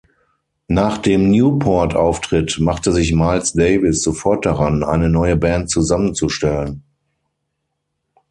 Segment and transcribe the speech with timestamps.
[0.67, 6.81] Nach dem Newport-Auftritt machte sich Miles Davis sofort daran, eine neue Band zusammenzustellen.